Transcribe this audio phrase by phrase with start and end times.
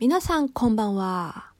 [0.00, 1.50] 皆さんこんばんは。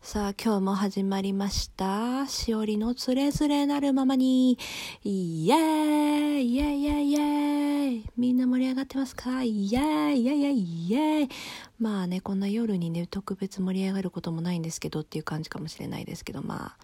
[0.00, 2.26] さあ今日も始まりました。
[2.28, 4.56] しおりのつれづれなるままに。
[5.04, 9.42] イエーイイエーイイエーイイエーイみんな盛り上がってますか？
[9.42, 11.28] イエーイイエーイイエーイイエーイ
[11.78, 16.76] まあね、こんな夜にね、特別盛り上がることもないんですけどっていう感じかもしれないですけど、まあ、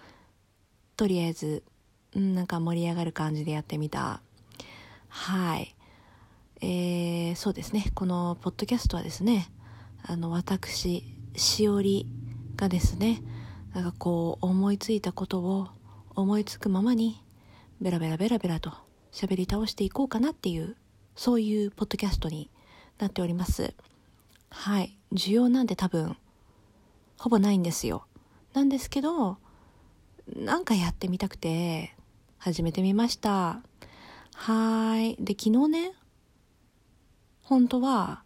[0.98, 1.62] とりあえず、
[2.14, 4.20] うん、なんか盛り上がる感じでやってみた。
[5.08, 5.74] はい。
[6.60, 7.90] えー、そうですね。
[7.94, 9.48] このポッドキャストはですね、
[10.08, 11.02] あの、私、
[11.34, 12.06] しおり
[12.54, 13.22] がですね、
[13.74, 15.66] なんかこう、思いついたことを
[16.14, 17.24] 思いつくままに、
[17.80, 18.72] ベラベラベラベラと
[19.10, 20.76] 喋り倒していこうかなっていう、
[21.16, 22.50] そういうポッドキャストに
[22.98, 23.74] なっております。
[24.48, 24.96] はい。
[25.12, 26.16] 需要なんて多分、
[27.18, 28.06] ほぼないんですよ。
[28.54, 29.38] なんですけど、
[30.36, 31.96] なんかやってみたくて、
[32.38, 33.60] 始めてみました。
[34.34, 35.16] はーい。
[35.18, 35.92] で、昨日ね、
[37.42, 38.22] 本当は、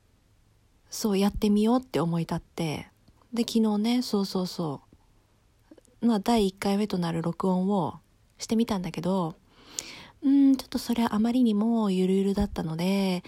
[0.91, 2.89] そうやってみようって思い立って。
[3.33, 4.83] で昨日ねそうそうそ
[6.03, 6.07] う。
[6.07, 8.01] まあ第1回目となる録音を
[8.39, 9.35] してみたんだけど
[10.23, 13.23] うんちょっとそれはあまりにもゆるゆるだったので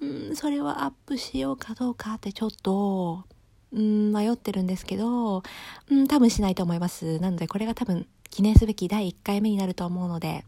[0.00, 3.24] うんそれはアップしようかどうかってちょっと
[3.72, 5.42] うん迷ってるんですけど
[5.90, 7.18] うん多分しないと思います。
[7.20, 10.44] なのでこれが多分記念すべき第1回目になると思うので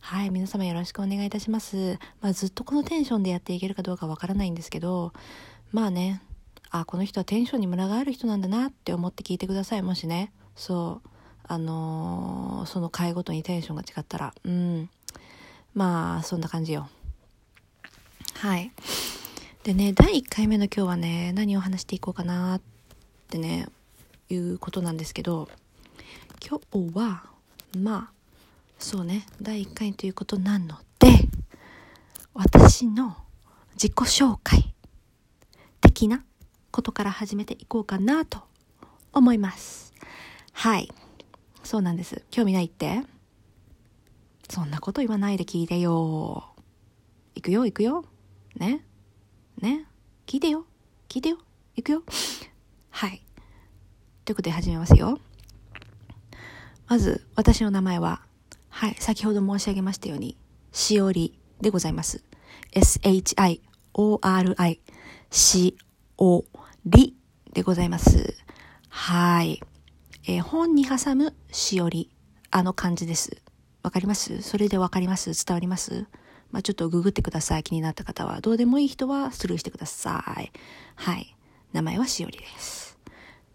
[0.00, 1.98] はい、皆様よろしくお願いいたします。
[2.20, 5.12] まあ、ずっとこのテンションでやっていけるかどうかわからないんですけど、
[5.72, 6.22] まあね、
[6.70, 9.82] あ、この人はテンションにムラがある人なんだなって思って聞いてください。
[9.82, 11.08] もしね、そう、
[11.44, 14.88] あのー、その回ごとにテンションが違ったら、うん。
[15.74, 16.88] まあ、そんな感じよ。
[18.34, 18.72] はい。
[19.64, 22.60] でね、第1回目の今日はね、何を話していこうかなっ
[23.28, 23.66] てね、
[24.28, 25.48] いうことなんですけど、
[26.46, 27.24] 今日は、
[27.76, 28.19] まあ、
[28.82, 29.26] そうね。
[29.40, 31.28] 第1回ということなので
[32.34, 33.14] 私の
[33.74, 34.74] 自己紹介
[35.80, 36.24] 的な
[36.70, 38.40] ことから始めていこうかなと
[39.12, 39.92] 思います。
[40.52, 40.90] はい。
[41.62, 42.24] そうなんです。
[42.30, 43.02] 興味ないって？
[44.48, 46.44] そんなこと言わないで聞いてよ。
[47.34, 48.04] 行くよ行くよ。
[48.56, 48.84] ね？
[49.60, 49.84] ね？
[50.26, 50.64] 聞いてよ。
[51.08, 51.38] 聞いてよ。
[51.76, 52.02] 行くよ。
[52.90, 53.22] はい。
[54.24, 55.18] ということで始めますよ。
[56.88, 58.22] まず私の名前は
[58.70, 60.38] はい、先ほど申し上げましたように、
[60.72, 62.24] しおりでございます。
[62.72, 63.60] s-h-i-o-r-i、
[65.30, 65.76] し
[66.16, 66.44] お
[66.86, 67.16] り
[67.52, 68.36] でございます。
[68.88, 69.60] はい。
[70.26, 72.10] えー、本に挟むしおり、
[72.50, 73.42] あの感じです。
[73.82, 74.42] わかります？
[74.42, 75.32] それでわかります？
[75.32, 76.06] 伝わります？
[76.50, 77.62] まあ、ちょっとググってください。
[77.62, 78.40] 気になった方は。
[78.40, 80.52] どうでもいい人はスルーしてください。
[80.96, 81.36] はい。
[81.72, 82.98] 名前はしおりです。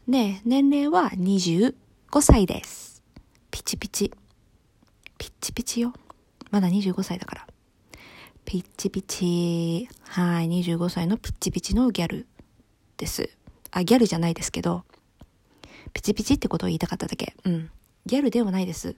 [0.07, 1.73] で、年齢は25
[2.21, 3.03] 歳です。
[3.51, 4.11] ピチピチ。
[5.17, 5.93] ピッチピチよ。
[6.51, 7.47] まだ25歳だから。
[8.45, 9.89] ピッチピチ。
[10.03, 12.27] はい、25歳のピッチピチのギャル
[12.97, 13.29] です。
[13.71, 14.83] あ、ギャルじゃないですけど、
[15.93, 17.35] ピチピチってことを言いたかっただけ。
[17.43, 17.69] うん。
[18.05, 18.95] ギャルではないです。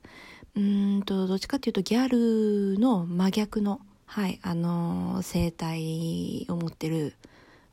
[0.55, 7.13] うんと、どっちかっていうとギャルの真逆の、はい、あのー、生態を持ってる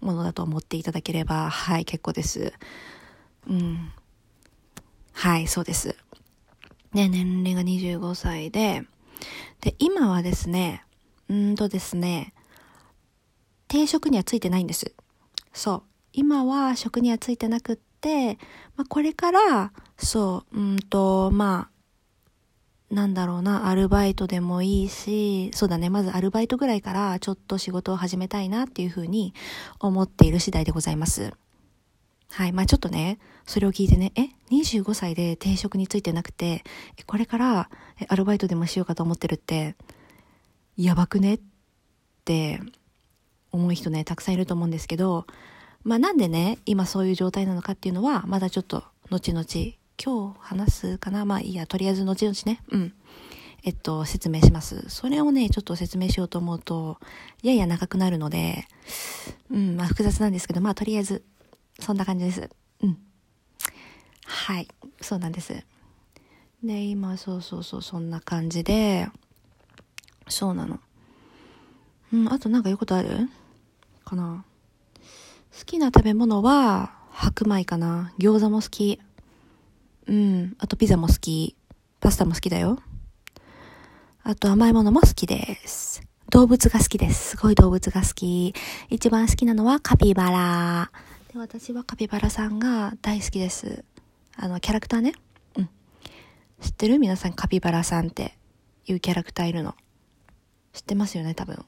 [0.00, 2.52] ものだと思っていただければ、はい、結構です。
[3.48, 3.90] うん。
[5.12, 5.96] はい、そうです。
[6.94, 8.82] ね、年齢が25歳で、
[9.60, 10.84] で、今はですね、
[11.28, 12.32] うんとですね、
[13.68, 14.94] 定職にはついてないんです。
[15.52, 15.82] そう。
[16.12, 18.38] 今は職にはついてなくって、
[18.76, 21.68] まあ、これから、そう、うんと、ま
[22.90, 29.34] あ、なんだろうな、アルバイトでもいいし、そうだね、まずアルバイトぐらいからちょっと仕事を始めたいなっていうふうに
[29.80, 31.32] 思っている次第でございます。
[32.30, 32.52] はい。
[32.52, 36.64] まあちょっとね、それを聞いてね、え ?25 歳で定職についてなくて、
[37.06, 37.70] これから
[38.08, 39.76] アルバイトでもしようかと思ってるって、
[40.76, 41.40] やばくねっ
[42.24, 42.60] て
[43.52, 45.26] 思う人ね、たくさんいると思うんですけど、
[45.82, 49.44] まあなんでね、今そういう状態なのかっていうのは、まだちょっと後々、
[50.02, 52.94] 今日話すかなまあいいや、とりあえず後々ね、うん。
[53.62, 54.84] えっと、説明します。
[54.88, 56.98] それをね、ちょっと説明しようと思うと、
[57.42, 58.66] やや長くなるので、
[59.50, 61.24] うん、まあ複雑なんですけど、まあとりあえず
[61.80, 62.50] そんな感じです。
[64.26, 64.68] はい。
[65.00, 65.64] そうなんです。
[66.62, 69.08] で、今、そうそうそう、そんな感じで、
[70.28, 70.80] そうなの。
[72.12, 73.28] うん、あとなんか言うことある？
[74.04, 74.44] かな？
[75.58, 78.12] 好きな食べ物は、白米かな。
[78.18, 79.00] 餃子も好き。
[80.06, 80.56] うん。
[80.58, 81.56] あとピザも好き。
[82.00, 82.78] パスタも好きだよ。
[84.22, 86.02] あと甘いものも好きです。
[86.30, 87.30] 動物が好きです。
[87.30, 88.54] すごい動物が好き。
[88.90, 90.90] 一番好きなのはカピバラ。
[91.32, 93.84] で私はカピバラさんが大好きです。
[94.36, 95.14] あの、キャラクターね。
[95.56, 95.68] うん。
[96.60, 96.98] 知ってる？
[96.98, 98.36] 皆さんカピバラさんって。
[98.86, 99.74] いうキャラクターいるの。
[100.74, 101.64] 知ってますよね、多分。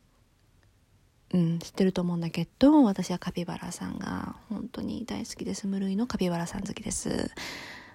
[1.33, 1.59] うん。
[1.61, 5.67] 知ってると思うんだけど私はカピバラさんが本当に大好きです。
[5.67, 7.31] 無類のカピバラさん好きです。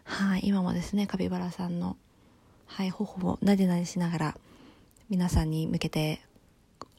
[0.05, 0.41] はい。
[0.45, 1.97] 今もですねカピバラさんの
[2.65, 4.37] はい頬をなでなでしながら
[5.07, 6.23] 皆さんに向けて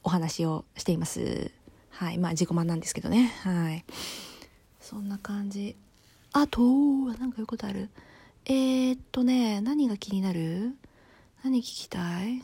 [0.05, 1.51] お話をしています。
[1.91, 2.19] はい。
[2.19, 3.33] まあ自己満なんですけどね。
[3.43, 3.85] はい。
[4.81, 5.75] そんな感じ。
[6.33, 7.91] あとなんか言うことある。
[8.47, 10.75] えー、っとね何が気になる？
[11.45, 12.43] 何聞きたい？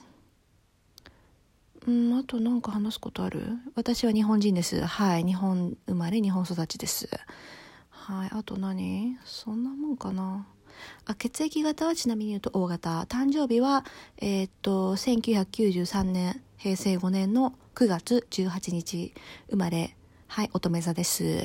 [1.86, 3.58] うんあと何か話すことある？
[3.74, 4.84] 私は日本人です。
[4.84, 7.08] はい日本生まれ日本育ちです。
[7.88, 9.16] はいあと何？
[9.24, 10.46] そんなもんかな。
[11.06, 13.02] あ血液型はちなみに言うと O 型。
[13.04, 13.84] 誕生日は
[14.18, 19.14] えー、っと1993年平成5年の9月18日
[19.50, 19.96] 生まれ。
[20.26, 21.42] はい乙女座です。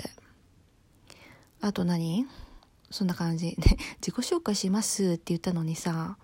[1.63, 2.27] あと何？
[2.91, 3.55] そんな感じ。
[3.57, 6.17] ね自己紹介しますって言ったのにさ。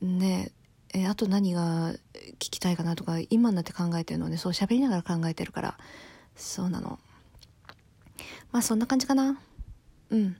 [0.00, 0.50] ね
[0.94, 1.98] えあと何が聞
[2.38, 5.78] きたいかなとか今になって考えてるのでそう喋りながら考えてるから。
[6.36, 6.98] そうなの。
[8.50, 9.38] まあそんな感じかな。
[10.08, 10.36] うん。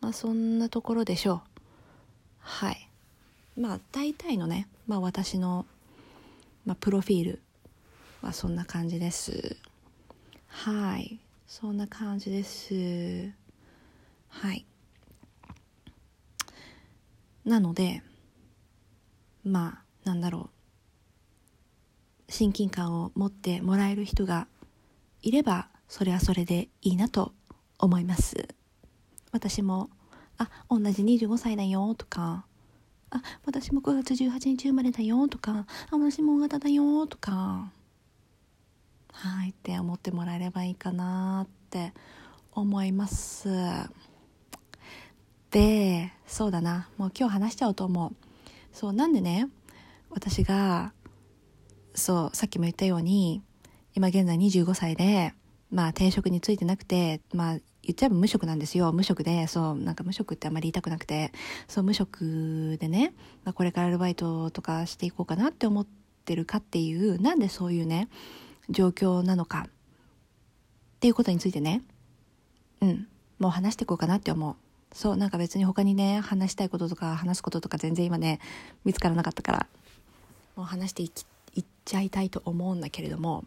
[0.00, 1.40] まあそんなところでしょう。
[2.40, 2.90] はい。
[3.56, 5.66] まあ大体のねまあ私の、
[6.66, 7.42] まあ、プロフィール
[8.22, 9.56] はそんな感じです。
[10.48, 11.20] はい。
[11.48, 13.32] そんな感じです。
[14.28, 14.66] はい。
[17.46, 18.02] なので
[19.42, 20.50] まあなんだろ
[22.28, 22.32] う。
[22.32, 24.46] 親近感を持ってもらえる人が
[25.22, 27.32] いればそれはそれでいいなと
[27.78, 28.48] 思います。
[29.32, 29.88] 私も
[30.36, 32.44] 「あ同じ25歳だよ」とか
[33.08, 37.72] 「あ私も9月18日生まれだよ」とか「あ私も大型だよ」とか
[39.12, 41.92] はいって思ってもらえればいいかなって
[42.52, 43.48] 思います。
[45.50, 46.88] でそうだな。
[46.98, 48.14] もう今日話しちゃおうと思う。
[48.72, 49.48] そうなんでね
[50.10, 50.92] 私が
[51.94, 53.42] そうさっきも言ったように
[53.94, 55.32] 今現在25歳で
[55.70, 58.92] まあ転職についてなくてまあ言っちゃえば無職なんですよ。
[58.92, 61.32] 無職でそうなんか無職ってあんまり言いたくなくて。
[61.66, 63.14] そう無職でね、
[63.44, 65.86] まあ、これからアルバイトとかしていこうかなって思っ
[66.24, 68.08] てるかっていうなんでそういうね
[68.70, 69.70] 状況なのかっ
[71.00, 71.82] ていうことについてね。
[72.80, 73.08] うん。
[73.38, 74.56] もう話していこうかなって思う。
[74.92, 78.40] そうなんか別に他にね話したいこととか話すこととか全然今ね
[78.84, 79.66] 見つからなかったから
[80.56, 83.44] もう話していきいっちゃいたいと思うんだけれども。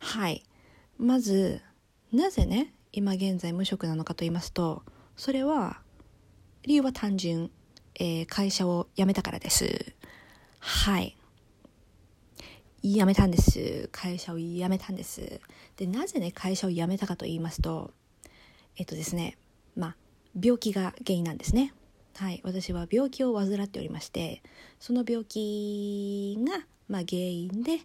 [0.00, 0.44] はい。
[0.98, 1.60] まず
[2.12, 4.82] なぜね今現在無職なのかと言いますと
[5.16, 5.80] それは
[6.62, 7.50] 理由は単純、
[7.96, 9.92] えー、会社を辞めたからです。
[10.58, 11.17] はい。
[12.82, 13.88] 辞めたんです。
[13.92, 15.40] 会社を辞めたんです。
[15.76, 17.92] でなぜね会社を辞めたかと言いますと
[18.76, 19.36] えっとですね
[19.76, 19.96] まあ
[20.40, 21.72] 病気が原因なんですね。
[22.16, 24.42] はい私は病気を患っておりまして
[24.80, 27.78] その病気が、まあ、原因で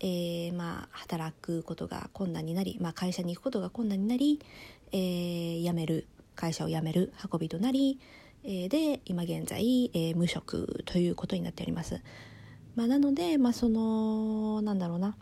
[0.00, 4.40] えー、まあ、働くことが困難になり、まあ、会社に行くことが困難になり、
[4.92, 6.06] えー、辞める。
[6.34, 7.12] 会社を辞める。
[7.32, 8.00] 運びとなり、
[8.42, 12.02] えー、で今現在、え、無職ということになっております。
[12.74, 15.16] まあ、なので、まあ、そのなんだろうな。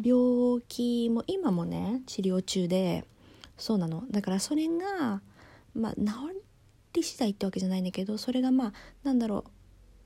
[0.00, 3.04] 病気も今もね治療中で
[3.56, 4.04] そうなの。
[4.10, 5.20] だからそれが、
[5.74, 6.02] まあ、治
[6.92, 9.44] り次第ってわけじゃないんだけどそれがまあなんだろ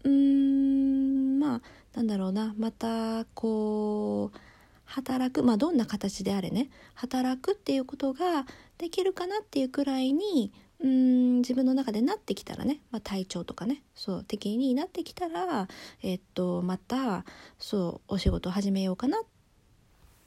[0.05, 0.09] う。
[0.09, 1.61] うーんまあ
[1.95, 2.55] なんだろうな。
[2.57, 4.39] またこう
[4.87, 5.43] 働く。
[5.43, 6.71] まあどんな形であれね。
[6.95, 8.47] 働くっていうことが
[8.79, 15.69] できるかなっていうくらいにうん自分の中でなってきたらね、まあ、体調とかねそう適になってきたら
[16.03, 17.25] えっとまた
[17.59, 19.21] そうお仕事を始めようかなっ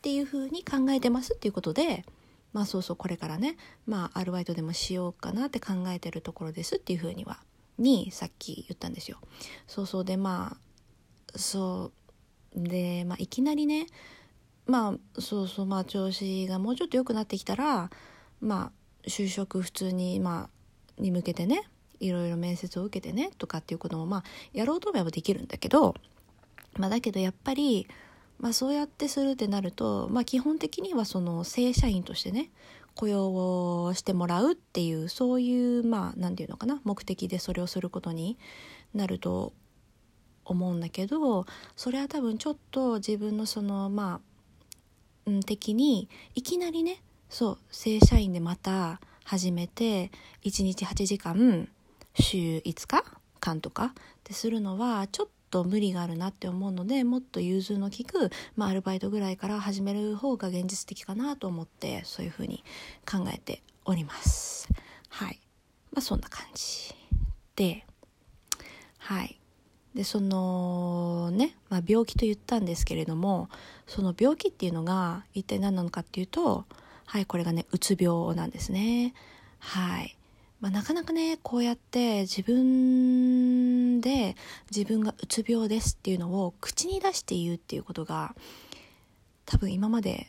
[0.01, 2.05] ていうふうに考えてますっていうことで
[2.53, 7.39] まあそうそうこれからねまあアルバイトでもしようかなって考えてるところですっていうふうには
[7.77, 9.17] にさっき言ったんですよ。
[9.67, 10.57] そうそうでま
[11.33, 11.91] あそ
[12.55, 13.87] うで、まあ、いきなりね
[14.67, 17.89] まあそうそうまあ調子がもうちょっと良くなってきたら
[18.39, 20.49] まあ就職普通にま
[20.97, 21.69] あに向けてね
[21.99, 25.95] いろいろ面接を受けてねとかっていうこともまあやろうと思えばできるんだけど
[26.77, 27.87] まあだけどやっぱり
[28.39, 32.49] まあそうやってするってなるとまあ基本的にはその正社員としてね
[32.95, 38.37] 雇用をしてもらうっていうそういうまあ何て言うのかな目的でそれをすることに
[38.93, 39.53] なると
[40.45, 41.45] 思うんだけど
[41.75, 44.21] それは多分ちょっと自分のそのま
[45.25, 50.11] あ、うん、的にいきなりねそう正社員でまた始めて
[50.43, 51.67] 1日8時間
[52.13, 53.03] 週5日
[53.39, 53.85] 間とか？
[53.85, 53.91] っ
[54.23, 62.63] てするのはちょっと無理があるなって思うのでもっと融通の利く、まあ、アルバイトぐらいから始める方が現実的かなと思ってそういうふうに
[63.09, 64.67] 考えております。
[65.09, 65.39] はい。
[65.91, 66.95] まあそんな感じ。
[67.55, 67.85] で
[68.97, 69.39] はい。
[69.93, 73.49] でそのね、まあ、病気と言ったんですけれども
[73.87, 76.65] その病気っていうのが一体何なのかっていうと
[77.15, 79.13] はいこれがねうつ病なんですね。
[79.59, 80.17] はい、
[80.59, 84.35] まあ、なかなかねこうやって自分で
[84.69, 88.35] 自分がうつ病ですっていうのを口に出して言うっていうことが
[89.45, 90.27] 多分今まで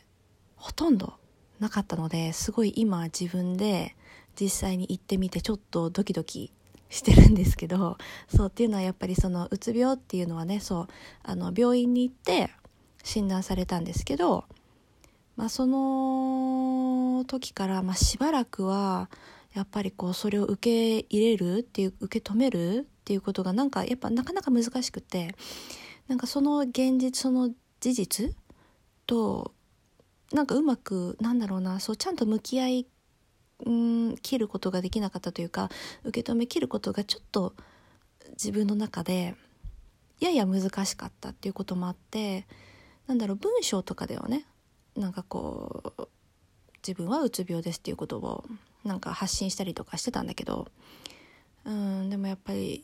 [0.55, 1.15] ほとんど
[1.59, 3.97] なかったのですごい今自分で
[4.39, 6.53] 実際に行ってみてちょっとドキドキ
[6.89, 7.97] してるんですけど
[8.33, 10.87] そうっていうのはやっぱりそのうつ病っていうのはねそう
[11.23, 12.49] あの病院に行って
[13.03, 14.45] 診断されたんですけど、
[15.37, 19.09] まあ、その時から、まあ、しばらくは
[19.53, 25.35] やっぱりこうそれを受け入れるっていう受け止めるっていうことがなんかやっぱなかなか難しくて
[26.07, 28.35] なんかその現実その事実
[29.05, 29.53] と
[30.33, 32.87] なんかうまくなんだろうなそうちゃんと向き合い
[33.65, 35.69] うん切ることができなかったというか
[36.03, 37.53] 受け止め切ることがちょっと
[38.33, 39.35] 自分の中で
[40.19, 42.45] やや難しかったっていうこともあって
[43.07, 44.45] なんだろう文章とかではね
[44.97, 46.07] なんかこう
[46.85, 48.43] 自分はうつ病ですっていうことを
[48.83, 50.67] なんか発信したりとかしてたんだけど
[51.65, 52.83] うんでもやっぱり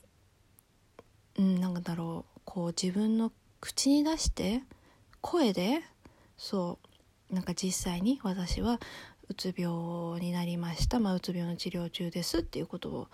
[1.39, 4.61] うんなんだろうこう自分の口に出して
[5.21, 5.81] 声で
[6.37, 6.77] そ
[7.31, 8.79] うなんか実際に私は
[9.29, 13.07] うつ病になりました、まあ、うつ病の治療中ですっていうことを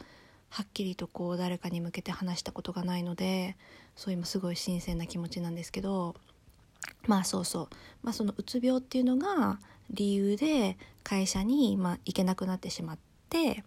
[0.49, 3.55] はっきりとこう誰かに向けて話したことがないので
[3.95, 6.15] そう今すごい新鮮な気持ちなんですけど
[7.07, 7.67] まあそうそう、
[8.03, 12.97] まあ、そのうつ病っていうのが理由で会社にまあ行けなくなってしまっ
[13.29, 13.63] て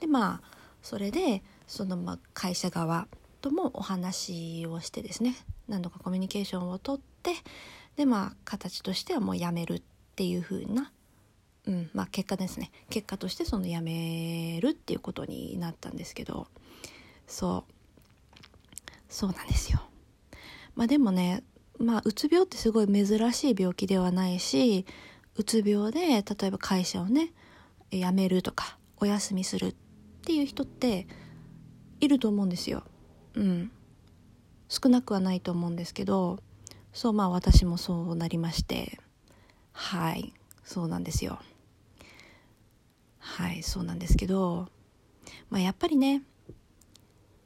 [0.00, 3.08] でまあそれでそのまあ会社側
[3.40, 5.36] ともお話をしてですね。
[5.68, 7.32] 何度かコミュニケーションをとって
[7.96, 9.82] でまあ形としてはもうやめるっ
[10.14, 10.92] ていう風な
[11.66, 12.70] うんまあ、結果ですね。
[12.90, 16.46] 結果としてその辞めるっていうことになったんですけど。
[17.26, 17.72] そう。
[19.08, 19.82] そうなんですよ。
[20.76, 21.42] まあでもね
[21.78, 24.86] まあうつ病ってすごい珍しい病気ではないし
[25.36, 27.32] うつ病で例えば会社をね
[27.90, 29.74] 辞めるとかお休みするっ
[30.22, 31.06] ていう人って
[32.00, 32.82] いると思うんですよ。
[33.34, 33.70] うん。
[34.68, 36.40] 少なくはないと思うんですけど
[36.92, 38.98] そうまあ私もそうなりまして
[39.72, 40.32] はい
[40.64, 41.38] そうなんですよ。
[43.18, 44.68] はいそうなんですけど、
[45.50, 46.22] まあ、やっぱりね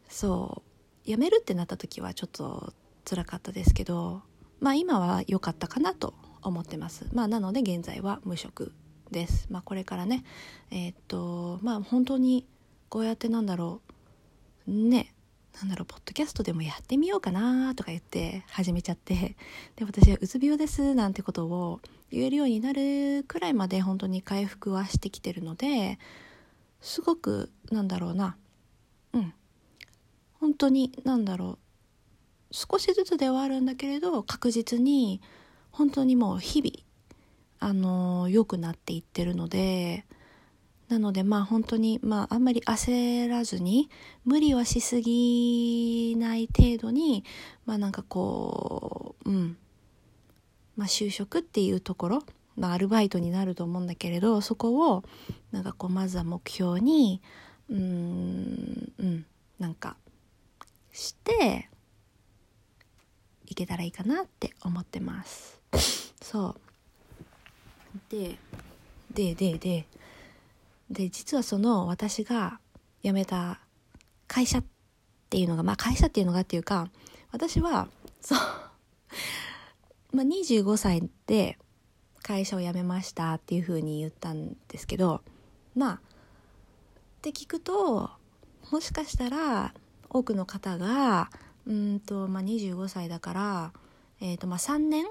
[0.08, 0.62] そ
[1.04, 2.72] う辞めるってなった時はちょっと
[3.04, 4.22] 辛かったですけど
[4.60, 7.06] まあ今は良かったかなと思ってます。
[7.12, 8.72] まあなので現在は無職
[9.10, 9.46] です。
[9.50, 10.24] まあこれからね
[10.70, 12.46] えー、っとまあ本当に
[12.88, 13.80] こうやってなんだろ
[14.68, 15.14] うね
[15.60, 19.36] なんだろうポッドキャストでもやってみようかなとか言って始めちゃって
[19.76, 21.80] で私はうつ病ですなんてことを
[22.10, 25.98] 言えるようになるくらいまで本当に回復はしてきてるので
[26.80, 28.36] すごくなんだろうな
[29.12, 29.34] うん
[30.40, 31.69] 本当になんだろう
[32.50, 35.20] 少しずつではあるんだけれど確実に
[35.70, 36.72] 本当にもう日々
[37.60, 40.04] あの良くなっていってるので
[40.88, 43.88] なのでまあ本当にまああんまり焦らずに
[44.24, 47.24] 無理はしすぎない程度に
[47.66, 49.56] まあなんかこううん。
[50.80, 52.22] まあ就職っていうところ
[52.56, 55.04] まあアルバイトになると思うんだけれどそこを
[55.52, 57.20] なんかこうまずは目標に
[57.68, 59.26] うんうん
[59.58, 59.96] なんか
[60.90, 61.68] して
[63.50, 65.60] いけたらいいかなって思ってます。
[66.22, 66.60] そう。
[68.08, 68.38] で
[69.12, 69.86] ででで
[70.88, 72.60] で実はその私が
[73.02, 73.60] 辞めた
[74.28, 74.64] 会社っ
[75.28, 76.90] ていうのがまあ会社っていうのがっていうか
[77.32, 77.88] 私は
[78.20, 78.38] そう。
[80.14, 81.58] まあ25歳で
[82.22, 85.22] 会社を辞めましたっていうふうに言ったんですけど
[85.74, 85.98] まあっ
[87.22, 88.10] て聞くと
[88.70, 89.74] もしかしたら
[90.08, 91.30] 多くの方が
[91.66, 93.72] うんと、まあ、25歳だから、
[94.20, 95.06] えーとまあ、3年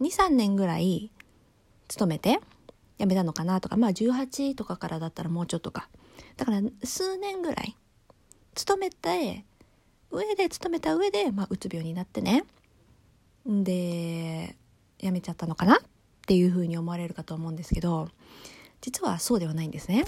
[0.00, 1.10] ？23年ぐらい
[1.88, 2.40] 勤めて
[2.98, 5.88] 辞めたのかなとかまあ18とかからだったらもうちょっとか。
[6.36, 7.76] だから数年ぐらい
[8.54, 9.44] 勤めて
[10.10, 12.44] 上で勤めた上で、まあ、うつ病になってね。
[13.46, 14.56] で
[14.98, 15.78] 辞めちゃったのかなっ
[16.26, 18.08] ていうふうに思われるかと思うんですけど
[18.80, 20.04] 実はそうではないんですね。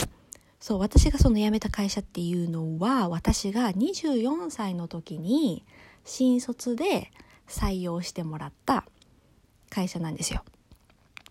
[0.60, 5.64] そう私がその辞めた会社っていうのは私が24歳の時に
[6.04, 7.10] 新卒で
[7.46, 8.84] 採用してもらった
[9.70, 10.44] 会社なんですよ。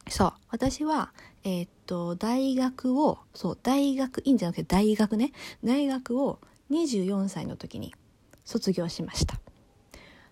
[0.10, 1.14] そう私は
[1.44, 5.32] えー、っと大学をそう大学院じゃなくて大学ね。
[5.64, 6.40] 大学を
[6.72, 7.94] 24歳の時に
[8.46, 9.40] 卒業しました。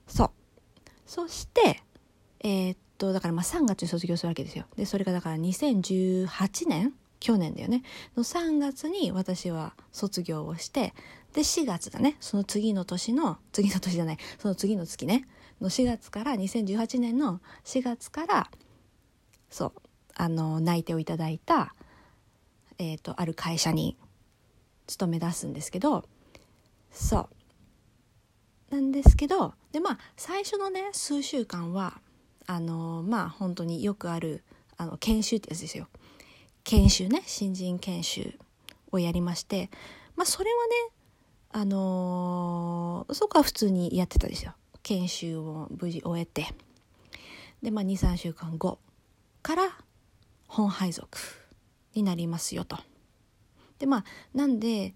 [0.08, 0.32] そう。
[1.06, 1.82] そして
[2.42, 4.66] えー、っとだからまあ3月に卒業するわけですよ。
[4.76, 7.84] でそれがだから2018年去年だよね。
[8.18, 10.94] の3月に私は卒業をして
[11.34, 12.18] で4月だね。
[12.20, 14.18] その次の年の次の年じゃない。
[14.40, 15.28] その次の月ね。
[15.62, 18.51] の4月から2018年の4月から
[19.50, 19.74] そう
[20.16, 21.75] あの内定をいただいた、
[22.80, 23.96] えーと、ある会社に
[24.88, 26.04] 勤め出すんですけど
[26.92, 27.30] そ
[28.72, 28.75] う。
[28.75, 32.01] なんですけどでまあ最初のね数週間は
[32.48, 34.44] あのまあ本当によくある
[34.78, 35.88] あの研修ってやつですよ。
[36.63, 38.34] 研修ね新人研修
[38.91, 39.70] をやりまして
[40.15, 40.74] まあそれはね
[41.53, 44.53] あのー、そこは普通にやってたですよ
[44.84, 46.48] 研修を無事終えて
[47.62, 48.80] でまあ23週間後
[49.41, 49.77] から
[50.48, 51.18] 本配属
[51.94, 52.77] になりますよと。
[53.80, 54.94] でまあなんで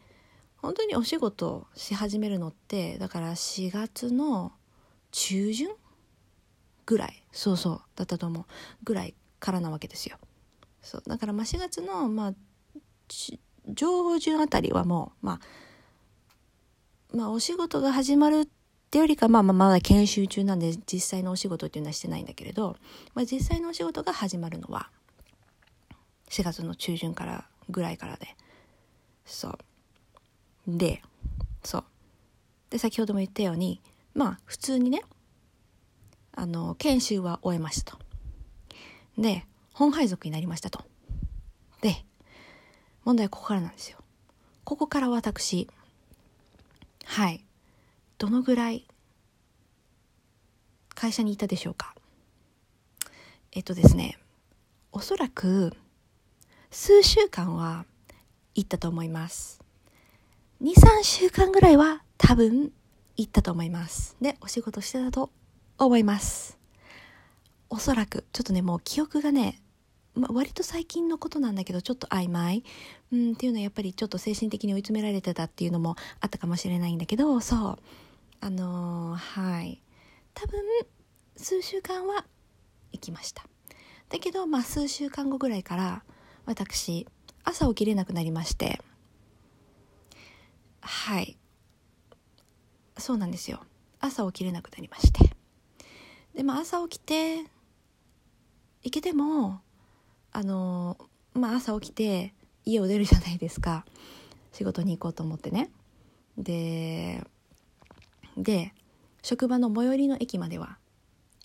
[0.58, 4.52] 本当にお仕事し始めるのってだから4月の
[5.12, 5.70] 中旬
[6.86, 8.46] ぐらいそうそうだったと思う
[8.84, 10.18] ぐらいからなわけですよ。
[10.86, 12.34] そうだからまあ4月のまあ
[13.68, 15.40] 上旬あたりはもうまあ
[17.18, 18.48] まあお仕事が始まるっ
[18.92, 22.78] てよりかまあまあまだ研修中なんで実際のお仕事っていうのはしてないんだけれど、
[23.16, 24.90] まあ、実際のお仕事が始まるのは
[26.30, 28.36] 4月の中旬からぐらいからで
[29.26, 29.58] そう。
[30.68, 31.02] で
[31.64, 31.84] そう。
[32.70, 33.82] で先ほども言ったように
[34.14, 35.02] まあ普通にね
[36.36, 37.98] あの研修は終えましたと。
[39.18, 40.80] で本配属になりましたと。
[41.82, 42.06] で、
[43.04, 43.98] 問題はここからなんですよ。
[44.64, 45.68] ここから私、
[47.04, 47.44] はい、
[48.18, 48.88] どのぐらい
[50.94, 51.94] 会社にいたでしょうか。
[53.52, 54.18] えっとですね、
[54.94, 55.76] おそらく
[56.72, 57.86] 数週間は
[58.56, 59.60] 行ったと思います。
[60.62, 62.72] 2、3週間ぐらいは多分
[63.18, 64.16] 行ったと思います。
[64.22, 65.32] で、お仕事してたと
[65.78, 66.58] 思います。
[67.70, 69.62] おそらく、ちょっとね、もう記憶がね、
[70.16, 72.64] まあ、割と最近のことなんだけどちょっと曖昧、
[73.12, 77.78] うん、っていうのはやっぱりちょっと精神的に追い詰められてたっていうのもあったかもしれないんだけどそう。
[78.42, 79.82] あのー、はい。
[80.34, 80.62] 多分
[81.36, 82.26] 数週間は
[82.92, 83.46] 行きました。
[84.10, 86.04] だけどまあ数週間後ぐらいから
[86.46, 87.08] 私
[87.44, 88.82] 朝起きれなくなりまして。
[90.82, 91.38] はい。
[92.98, 93.62] そうなんですよ。
[94.00, 95.36] 朝起きれなくなりまして。
[96.36, 97.38] でも朝起きて
[98.84, 99.62] 行けても
[100.36, 100.98] あの
[101.34, 102.34] まあ朝起きて
[102.66, 103.86] 家を出るじゃないですか。
[104.52, 105.70] 仕事に行こうと思ってね。
[106.38, 107.24] で
[108.36, 108.74] で
[109.22, 110.78] 職場の最寄りの駅までは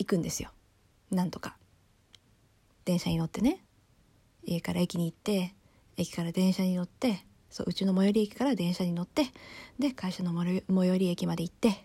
[0.01, 0.51] 行くんですよ。
[1.13, 1.57] なんとか。
[2.85, 3.63] 電車に乗ってね。
[4.43, 5.55] 家から駅に行って
[5.97, 9.27] 駅から電車に乗ってそううちの最寄り駅から電車に乗って
[9.79, 11.85] で会社の最寄り駅まで行って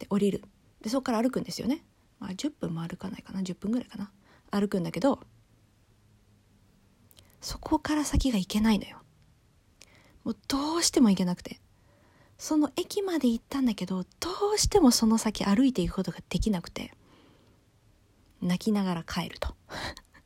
[0.00, 0.42] で降りる。
[0.80, 1.84] でそこから歩くんですよね、
[2.18, 3.38] まあ、10分も歩かないかな。
[3.38, 4.10] 10分ぐらいかな。
[4.50, 5.20] 歩くんだけど
[7.44, 8.96] そこから先が行けないのよ。
[10.24, 11.60] もうどうしても行けなくて。
[12.38, 16.94] その駅まで行ったんだけど、どうしてもその先歩いていくことができなくて、
[18.40, 19.54] 泣きながら帰ると。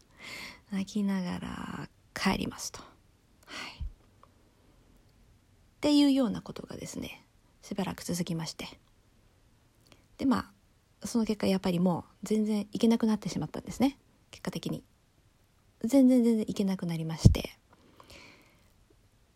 [0.70, 2.78] 泣きながら帰りますと。
[2.78, 3.80] はい。
[3.80, 3.84] っ
[5.80, 7.26] ていうようなことがですね、
[7.62, 8.78] しばらく続きまして。
[10.18, 10.52] で、ま
[11.02, 13.98] あ、その結果やっぱりもう全然行けなくなってしまったんですね。
[14.30, 14.84] 結果的に。
[15.84, 17.50] 全然全然行けなくなりまして。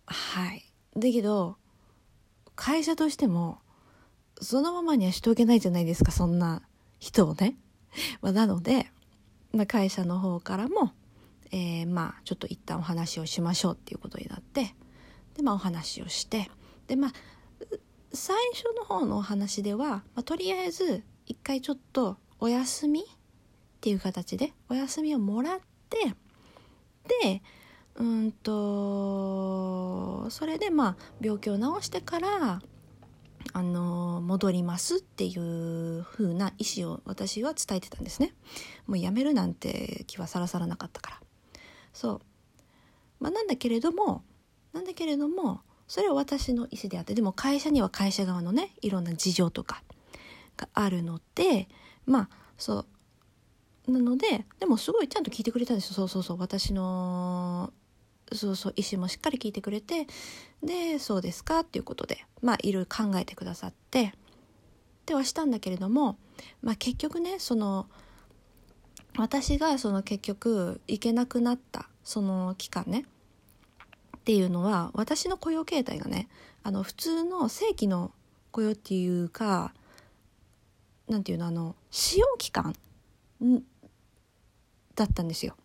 [0.06, 0.64] はい。
[0.96, 1.56] だけど
[2.54, 3.58] 会社としても
[4.40, 6.62] そのままにはしておけないじゃないですかそんな
[6.98, 7.56] 人をね、
[8.20, 8.90] まあ、なので、
[9.52, 10.92] まあ、会社の方からも、
[11.50, 14.74] えー、まあちょっと一旦お話をしましょうっていうことになって
[15.34, 16.50] でまあお話をして
[16.86, 17.12] でまあ
[18.12, 23.04] 最初の方のお話では、まあ、とりあえず一回ちょっとお休みっ
[23.80, 26.14] ていう形でお休みをもらって
[27.22, 27.42] で
[27.96, 32.62] うんとそれでまあ病気を治してから
[33.52, 38.34] あの戻りますっていう風な意思を私は伝えてたんですね。
[38.86, 41.20] もうやめるなんて気はさらさらなかったから。
[41.92, 42.20] そう。
[43.20, 44.22] まあなんだけれども
[44.72, 49.82] なんだけれどもそれは私の意思であってでも会社には会社側のねいろんな事情とか
[50.56, 51.68] があるので
[52.06, 52.86] まあそう。
[53.88, 55.94] なのででもすごいちゃんと聞いてくれたんですよ。
[55.94, 56.38] そうそうそう。
[56.38, 57.72] 私の
[58.32, 60.06] そうそう意思もしっかり聞いてくれて
[60.62, 62.24] でそうですかっていうことで。
[62.40, 64.14] まあいろいろ考えてくださって。
[65.06, 66.16] ではしたんだけれども、
[66.62, 67.88] まあ、結局ねその
[69.16, 73.04] 私がその結局行けなくなったその期間ね。
[74.16, 76.28] っていうのは私の雇用形態がね
[76.62, 78.12] あの普通の正規の
[78.52, 79.74] 雇用っていうか
[81.08, 82.76] なんていうのあの使用期間
[84.94, 85.56] だったんですよ。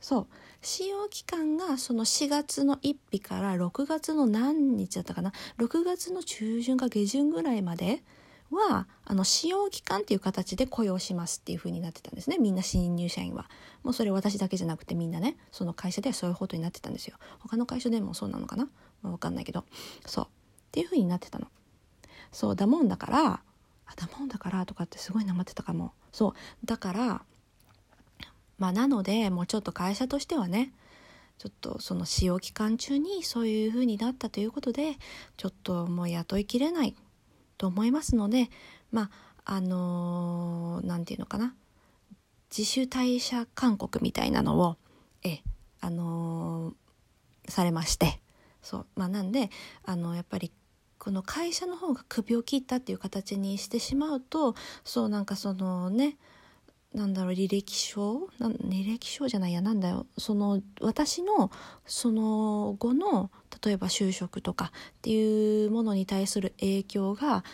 [0.00, 0.26] そう。
[0.60, 5.32] 使用期間がその4月の1日から6月の何日だったかな。
[5.58, 8.02] 6月の中旬か下旬ぐらいまで
[8.50, 12.38] はあの使用期間っていう形で雇用しますっていう風になってたんですね。
[12.38, 13.48] みんな新入社員は。
[13.82, 17.16] もうそれ私だけじゃなくてみんなねその会社ではそういうことになってたんですよ。
[17.38, 18.68] 他の会社でもそうなのかな、
[19.02, 19.64] まあ、分かんないけど。
[20.06, 20.24] そう。
[20.24, 20.28] っ
[20.72, 21.46] ていう風になってたの。
[22.32, 23.42] そうだもんだから
[23.86, 25.92] あだもんだからとかってすごいなまってたかも。
[26.12, 26.66] そう。
[26.66, 27.22] だから
[28.62, 30.72] まあなのでもうちょっと会社としてはね
[31.38, 34.98] ちょっとその使用期間中にそういう風になったということで
[35.36, 36.94] ちょっともう雇いきれない
[37.58, 38.50] と思いますので
[38.92, 39.10] ま
[39.44, 41.56] ああの何、ー、て言うのかな
[42.56, 44.76] 自主退社勧告みたいなのを
[45.24, 45.40] え
[45.80, 48.20] あのー、されまして
[48.62, 49.50] そうまあなんで
[49.84, 50.52] あのやっぱり
[51.00, 56.16] この会社の方が首を切ったっていう形にしてしまうとそうなんかそのね
[56.94, 58.28] なんだろう履歴書？
[58.38, 61.50] な履歴書じゃないやなんだよその私の
[61.86, 63.30] その後の
[63.64, 67.44] 例えば就職とかっていうものに対する影響が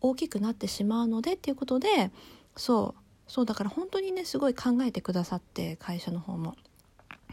[0.00, 2.12] 大きくなってしまうのでっていうことで
[2.56, 6.54] そうそうだから本当にねすごい考えてくださって会社の方も。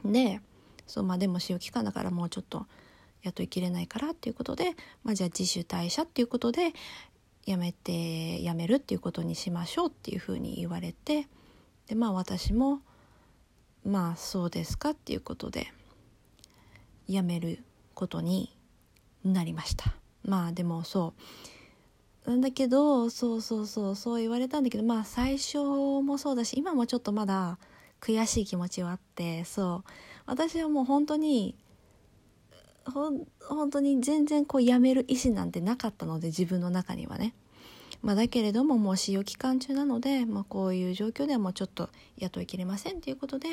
[0.04, 0.42] で
[0.88, 2.66] そうまあでも使用期間だからもうちょっと
[3.22, 4.72] 雇いきれないからっていうことで、
[5.04, 6.74] まあ、じゃあ自主退社っていうことで
[7.46, 11.28] やめてやめるっていうことにしましょうっていうふうに言われて。
[11.88, 12.82] でまあ私も
[13.86, 15.72] まあそうですかっていうことで
[17.08, 18.56] 辞めることに
[19.24, 19.93] なりました。
[20.24, 21.13] まあでもそ
[22.26, 22.30] う。
[22.30, 27.58] なんだけどそうそうそうそう言われたんだけどまあ最初もそうだし今もちょっとまだ
[28.00, 29.89] 悔しい気持ちはあってそう。
[30.26, 31.56] 私はもう本当に
[32.86, 37.34] ほん本当に全然こう辞める意思なんてなかったので自分の中にはね。
[38.04, 43.48] まあ、だけれどももう使用期間中なので、まあ、こういう状況ではもうちょっと雇いきれませんということで、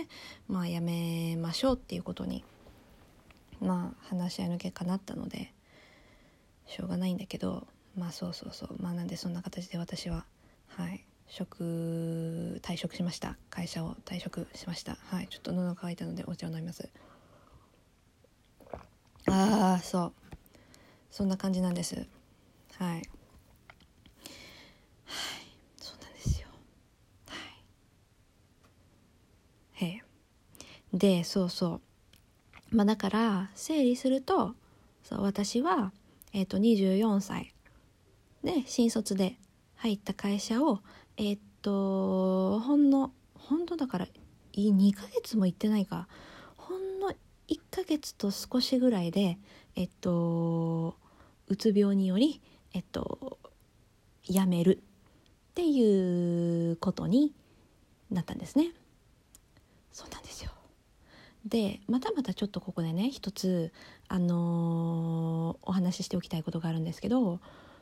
[0.48, 2.44] まあ、やめましょうっていうことに、
[3.60, 5.52] まあ、話し合いの結果なったので
[6.66, 10.24] しょうがないんだけどまあそうそうそうまあなんでそんな形で私は
[10.68, 13.36] はい職退職しました。
[13.50, 14.96] 会社を退職しました。
[15.10, 16.88] はいちょっと喉乾いたのでお茶を飲みます。
[19.28, 20.12] ああそう。
[21.10, 22.06] そんな感じなんです。
[22.78, 23.02] はい。
[31.00, 31.80] でそうそ
[32.72, 32.76] う。
[32.76, 34.54] まあだから整理すると
[35.02, 35.92] そう私は、
[36.34, 37.54] えー、と24歳。
[38.44, 39.38] で新卒で
[39.76, 40.80] 入った会社を
[41.16, 44.08] えっ、とほんの本当だから
[44.54, 46.06] 2ヶ月も行ってないか。
[46.58, 47.10] ほんの
[47.48, 49.38] 1ヶ月と少しぐらいで
[49.76, 50.96] えっと
[51.48, 52.42] うつ病により
[52.74, 53.38] えっと
[54.24, 54.82] 辞める。
[55.50, 57.34] っていうことに
[58.10, 58.72] なったんですね。
[59.92, 60.49] そうなんですよ。
[61.44, 63.72] でまたまたちょっとここでね一つ、
[64.08, 67.40] あのー、お話ししておきたいことがあるんですけど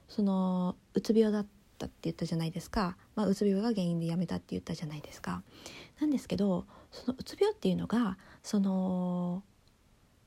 [0.08, 1.46] そのうつ病だっ
[1.78, 5.42] たって言ったじゃないですか、まあ、うつ病が原因でやめたって言ったじゃないですか。
[6.00, 9.42] なんですけどそのうつ病っていうのがその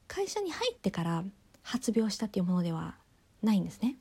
[0.07, 1.23] 会社に入ってから
[1.63, 2.95] 発病したっていうものでは
[3.41, 3.95] ないんですね。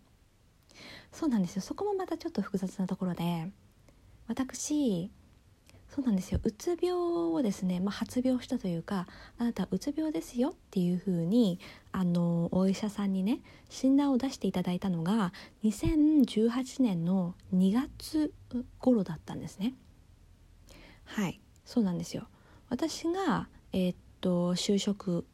[1.12, 3.50] そうなんですよそこもまたちょっと複雑なところで
[4.28, 5.10] 私
[5.90, 6.38] そうなんですよ。
[6.44, 11.58] うつ病をですね、まあ、発病したというかあなたうつ病ですよっていうふうに
[11.90, 15.32] あのお医者さんにね診断を出していただいたのが
[15.64, 18.32] 2018年の2月
[18.78, 19.74] 頃だったんですね。
[21.06, 22.28] はいそうなんですよ。
[22.68, 25.26] 私がえー、っと就職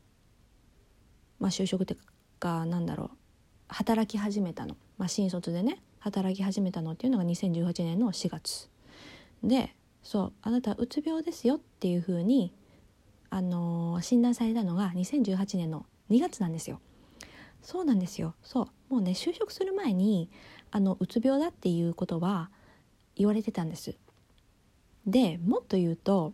[1.38, 2.00] まあ就職っていう
[2.38, 3.16] かなんだろう
[3.68, 8.70] 働き始めたの、まあ、新卒でね働き始めたのっていうのが2018年の4月
[9.42, 9.74] で
[10.06, 12.52] そうあなたうつ病ですよっていうふうに、
[13.28, 16.80] あのー、診断されたのが2018年の2月なんですよ。
[17.60, 20.30] そうなんですよそうもうね就職する前に
[20.70, 22.50] あのうつ病だっていうことは
[23.16, 23.96] 言われてたんです。
[25.08, 26.32] でもっと言うと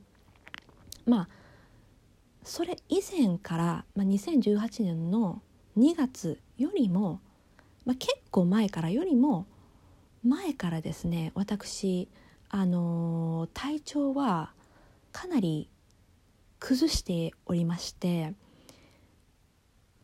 [1.06, 1.28] まあ
[2.42, 5.40] それ以前から、まあ、2018年の
[5.78, 7.22] 2月よりも、
[7.86, 9.46] まあ、結構前からよりも
[10.22, 12.10] 前からですね私
[12.54, 14.52] あの体調は
[15.10, 15.70] かなり
[16.60, 18.34] 崩しておりまして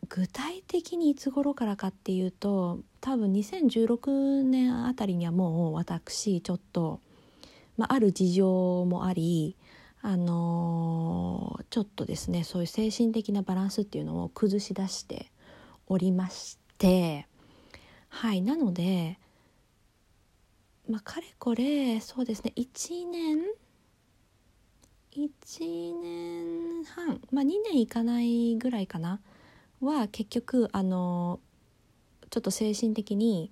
[0.09, 7.01] 具体的にいつ頃からかっていうと多分2016年あたりにはもう私ちょっと、
[7.77, 9.55] まあ、ある事情もあり
[10.01, 15.31] あのー、ちょっとですねそういう精神的なバランスっていうのを崩し出して
[15.87, 17.27] おりまして
[18.09, 19.19] はいなので
[20.89, 22.53] まあ、かれこれそうですね。
[22.57, 23.39] 1年
[25.13, 27.21] 1年半。
[27.31, 29.21] まあ2年いかないぐらいかな。
[29.81, 31.41] は結局あの
[32.31, 33.51] ちょっと精神的に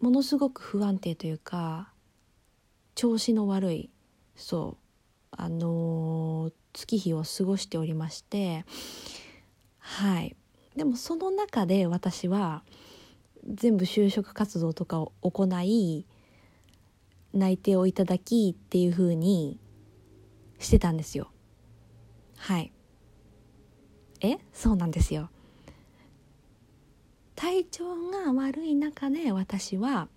[0.00, 1.92] ものすごく不安定というか
[2.96, 3.90] 調子の悪い。
[4.34, 4.80] そう。
[5.30, 8.64] あの月日を過ごしておりまして
[9.78, 10.34] はい。
[10.74, 12.64] でもその中で私は
[13.46, 16.04] 全部就職活動とかを行い
[17.32, 19.60] 内定をいただきっていう風に
[20.58, 21.30] してたんですよ。
[22.36, 22.72] はい。
[24.20, 24.38] え？
[24.52, 25.30] そうなんですよ。
[27.34, 30.08] 体調が悪い中で私は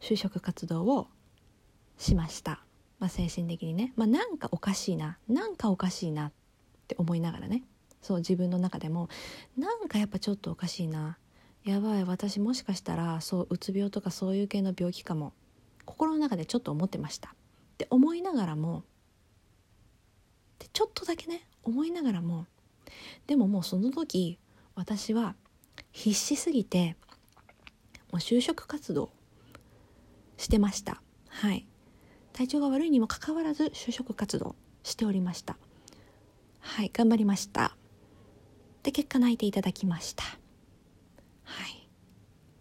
[0.00, 1.08] 就職活動を
[1.98, 2.64] しました、
[3.00, 5.18] まあ、精神的にね、まあ、なんかおかしいな。
[5.28, 6.32] なんかおかしいなっ
[6.86, 7.64] て思いながらね。
[8.00, 9.08] そう自分の中でも。
[9.56, 11.18] なんかやっぱちょっとおかしいな。
[11.64, 15.32] やばい私もしかしたらそううつ病とかそういう系の病気かも。
[15.84, 17.30] 心の中でちょっと思ってました。
[17.30, 17.32] っ
[17.78, 18.84] て思いながらも
[20.58, 22.46] でちょっとだけね思いながらも
[23.26, 24.38] でももうその時
[24.74, 25.34] 私は
[25.92, 26.96] 必死すぎて
[28.12, 29.10] もう就職活動
[30.36, 31.00] してました。
[31.28, 31.66] はい。
[32.32, 35.56] 体調が悪いにもかかわらず就職活動しておりました。
[36.60, 37.76] はい頑張りました。
[38.82, 40.24] で結果泣いていただきました。
[41.44, 41.88] はい。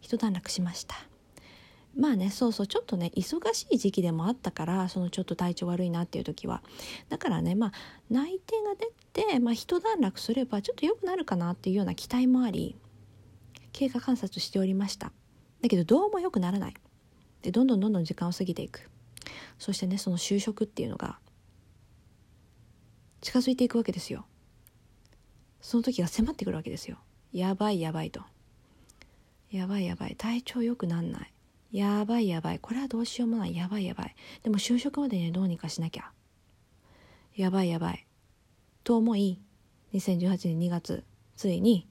[0.02, 1.13] 一段落しました。
[1.96, 6.64] まあねそうそうちょっとね忙しい時期でもあったからそのちょっと体調悪いなっていう時は。
[7.10, 7.72] だからねまあ
[8.10, 12.76] 内定が出て、まあ、一段落すればちょっと良くなるかなっていうような期待もあり
[13.72, 15.12] 経過観察しておりました。
[15.62, 16.74] だけどどうも良くならない。
[17.42, 18.90] でどんどんどんどん時間を過ぎていく。
[19.60, 21.20] そしてねその就職っていうのが
[23.22, 24.26] 近づいていくわけですよ。
[25.62, 26.98] その時が迫ってくるわけですよ。
[27.32, 28.22] やばいやばいと。
[29.50, 30.16] やばいやばい。
[30.18, 31.34] 体調良くなんない。
[31.74, 32.60] やばいやばい。
[32.60, 33.56] これはどうしようもない。
[33.56, 34.16] やばいやばい。
[34.44, 36.12] でも就職までにどうにかしなきゃ。
[37.36, 38.08] やばいやばい。
[38.86, 39.40] と思い
[39.94, 41.04] 2018年2月
[41.36, 41.88] ついに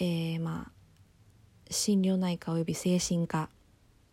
[0.00, 0.72] えー、まあ
[1.70, 3.50] 心療内科および精神科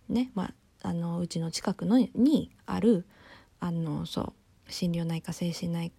[0.10, 0.52] ね、ま
[0.84, 3.06] あ、あのうちの近くのにある
[3.60, 4.34] あのそ
[4.68, 5.92] う心療内科精神内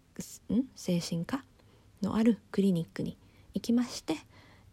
[0.53, 0.65] ん？
[0.77, 1.43] 精神科
[2.03, 3.17] のあるクリニックに
[3.55, 4.17] 行きまして、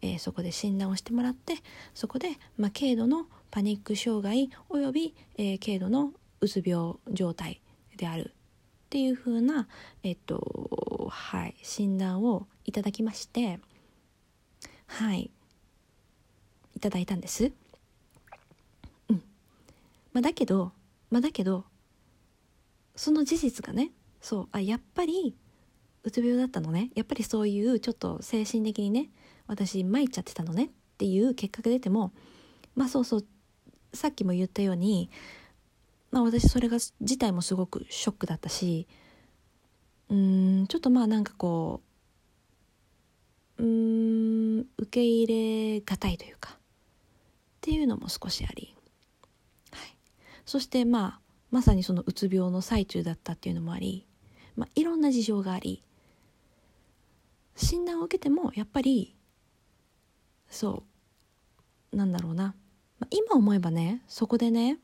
[0.02, 1.54] えー、そこで診断をしてもらって
[1.94, 2.28] そこで、
[2.58, 7.60] まあ、軽度のパニック障害および、えー、軽度のうつ病状態
[7.96, 8.32] である
[8.86, 9.68] っていう風な
[10.02, 13.60] えっとはい診断をいただきまして
[14.86, 15.30] はい
[16.76, 17.52] いただいたんです。
[19.08, 19.22] うん。
[20.12, 20.72] ま、だけど、
[21.10, 21.64] ま、だけど、
[22.94, 25.34] その事実がね、そう、あ、やっぱり、
[26.04, 26.90] うつ病だったのね。
[26.94, 29.08] やっぱりそういうちょっと精神的にね、
[29.46, 32.12] 私参っちゃってたのねっていう結果が出ても、
[32.74, 33.26] まあそうそう、
[33.96, 35.10] さっきも言ったように、
[36.10, 38.86] まあ私それが自体もすごくショックだったし、
[40.08, 41.82] うん、ちょっとまあなんかこ
[43.58, 46.58] う、うん、受け入れがたいというか、っ
[47.60, 48.76] ていうのも少しあり、
[49.72, 49.96] はい、
[50.44, 54.06] そしてまあまさにそのうつ病の最中だったっていうのもあり、
[54.56, 55.82] まあ、いろんな事情があり
[57.56, 59.16] 診断を受けてもやっぱり
[60.48, 60.84] そ
[61.92, 62.54] うなんだろうな、
[63.10, 64.78] 今思えばねそこでね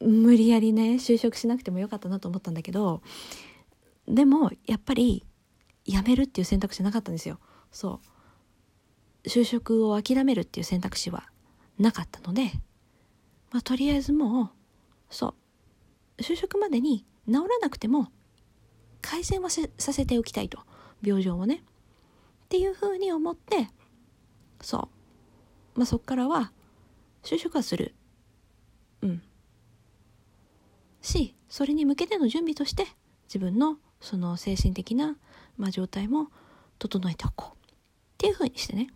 [0.00, 3.02] 無理やりね就職しなくてもよかったなと思ったんだけど
[4.06, 5.24] でもやっぱり
[5.84, 7.38] 辞めるっていう選択肢なかったんですよ。
[7.70, 8.00] そ
[9.24, 9.28] う。
[9.28, 11.24] 就職を諦めるっていう選択肢は
[11.78, 12.52] なかったので、
[13.50, 14.50] まあ、とりあえずもう
[15.08, 15.34] そ
[16.18, 16.22] う。
[16.22, 18.08] 就職までに治らなくても
[19.00, 20.58] 改善はさせておきたいと。
[21.02, 21.62] 病状をね。
[22.44, 23.68] っていうふうに思って
[24.60, 24.88] そ
[25.74, 26.52] う、まあ、そっからは
[27.24, 27.94] 就職はする
[29.02, 29.22] うん
[31.02, 32.86] しそれに向けての準備として
[33.26, 35.16] 自分のその精神的な、
[35.56, 36.28] まあ、状態も
[36.78, 37.70] 整えておこうっ
[38.18, 38.88] ていうふうにしてね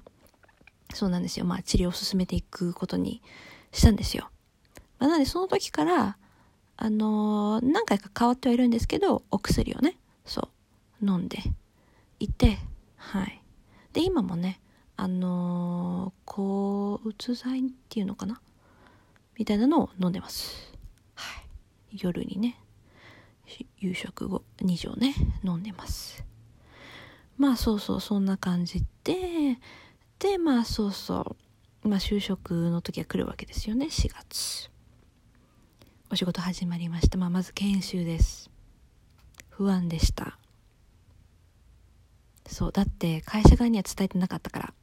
[0.95, 1.45] そうなんですよ。
[1.45, 3.23] まあ治療を進めていくことに
[3.73, 4.31] したんですよ。
[4.99, 6.17] まあ、なのでその時から、
[6.77, 10.49] あのー、何回か変わってはいるんですけど、お薬をね、そ
[11.03, 11.39] う、飲んで
[12.19, 12.59] いて、
[12.97, 13.43] はい。
[13.93, 14.61] で、今もね、
[15.01, 18.41] あのー、抗うつ剤っていうのかな？
[19.39, 20.75] みたいなのを飲んでます。
[21.15, 21.41] は
[21.93, 21.99] い。
[22.03, 22.61] 夜にね、
[23.79, 26.25] 夕食後2錠ね、飲んでます。
[27.37, 29.59] まあそうそう、そんな感じで、
[30.19, 31.37] でまあそうそ
[31.85, 31.89] う。
[31.89, 33.87] まあ就職の時は来るわけですよね。
[33.87, 34.69] 4月。
[36.11, 38.51] お仕事始まりました、まあ、まず研修です。
[39.51, 40.39] 不安でした。
[42.49, 44.75] そうだって会社側には伝えてなかったから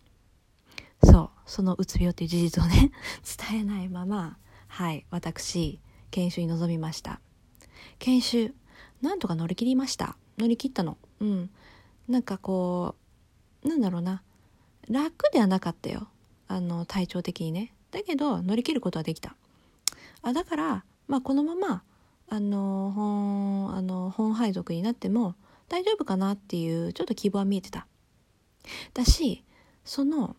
[1.05, 1.29] そう。
[1.45, 2.91] そのうつ病という事実をね
[3.49, 4.37] 伝えないまま
[4.67, 5.79] はい私
[6.11, 7.19] 研修に臨みました。
[7.99, 8.53] 研修
[9.01, 10.17] なんとか乗り切りました。
[10.37, 10.97] 乗り切ったの。
[11.19, 11.49] うん。
[12.07, 12.95] なんかこ
[13.63, 14.21] うなんだろうな。
[14.89, 16.07] 楽ではなかったよ。
[16.47, 17.73] あの体調的にね。
[17.91, 19.35] だけど乗り切ることはできた。
[20.21, 21.83] あだからまあこのまま
[22.29, 25.35] あの本あの本配属になっても
[25.69, 27.87] 大丈夫かなっていうちょっと希望は見えてた。
[28.93, 29.43] だし
[29.83, 30.35] その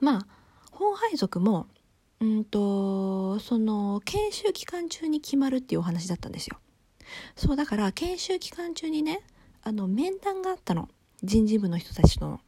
[0.00, 0.26] まあ
[0.70, 1.66] 本配属も
[2.20, 6.58] うんとその研修期間中に決まるっていうお話だったんですよ。
[7.36, 9.22] そうだから研修期間中にね
[9.62, 10.88] あの面談があったの。
[11.22, 12.40] 人事部の人たちとの。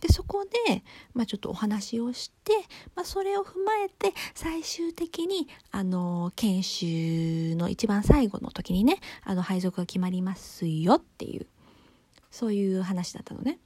[0.00, 2.52] でそこで、まあ、ちょっとお話をして、
[2.94, 11.48] まあ、それを踏まえて最終的にあの研修の一番最後の時にねあの配属が決まりますよっていう
[12.30, 13.58] そういう話だったのね。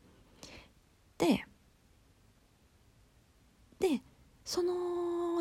[1.18, 1.44] で
[3.82, 4.00] で
[4.44, 4.72] その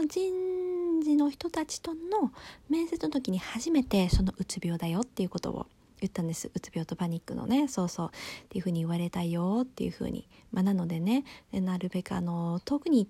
[0.07, 2.31] 人事の人たちとの
[2.69, 5.67] 面接の時に初めてそのうつ病だよっていうことを
[5.99, 6.49] 言ったんです。
[6.51, 8.07] うつ病とパニックのねそうそう。
[8.07, 8.09] っ
[8.49, 13.07] ていうふうに言われたよっていうふうに、まあ、なのでねなるべくあの遠くに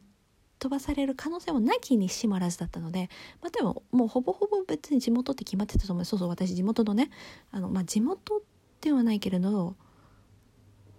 [0.59, 3.09] 飛ばされる可能性もなきにしもあらずだったので、
[3.41, 6.05] まあ、でももうほぼほぼ別に地元って決まってたと思う。
[6.05, 7.09] そうそう私地元のね
[7.51, 8.41] あの、まあ、地元
[8.81, 9.75] ではないけれど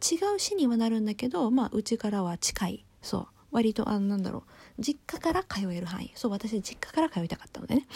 [0.00, 2.86] 違う市にはなるんだけどまあうちからは近い。
[3.02, 3.31] そう。
[3.52, 4.44] 割とあのなんだろ
[4.78, 6.10] う実家から通える範囲。
[6.14, 7.86] そう私実家から通いたかったのでね。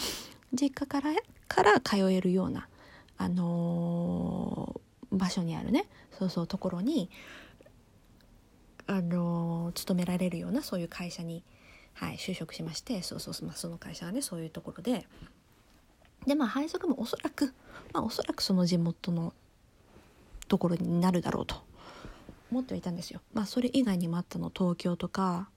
[0.53, 1.12] 実家から
[1.49, 2.69] から通えるような
[3.19, 5.88] あのー、場所にあるね。
[6.19, 7.11] そうそうところに
[8.87, 11.42] あのー、勤められるようなそういう会社に、
[11.95, 13.03] はい、就職しまして。
[13.03, 15.07] そうそうまあ、その会社はねそういうところで。
[16.27, 17.55] でまあ配属もおそらく
[17.92, 19.33] まあおそらくその地元の
[20.49, 21.66] ところになるだろうと。
[22.51, 23.21] 思ってはいたんですよ。
[23.33, 25.49] まあそれ以外にもあったの東京とか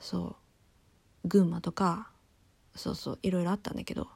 [0.00, 0.36] そ
[1.24, 2.10] う群馬とか
[2.74, 4.08] そうそういろいろあったんだけど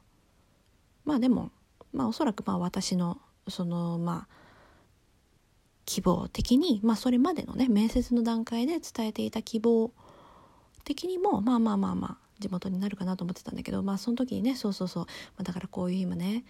[1.05, 1.51] まあでも
[1.93, 4.41] まあおそらくまあ私のそのまあ
[5.85, 9.91] 希望的にまあそれまでのね面接の段階で伝えていた希望
[10.83, 15.09] 的にもまあまあまあまあ地元になるかなと思ってたんだけどまあその時にねそうそうそう、ま
[15.41, 16.43] あ、だからこういう今ね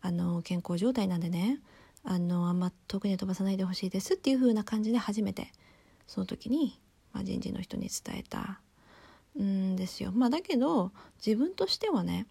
[0.00, 1.60] あの健康状態なんでね
[2.08, 5.52] あのあんま遠くに飛ばさないでほしいですっていう風な感じで初めて
[6.06, 6.78] その時に、
[7.12, 8.60] まあ、人事の人に伝えた
[9.42, 10.12] んですよ。
[10.12, 10.92] まあ、だけど
[11.24, 12.26] 自分としてはね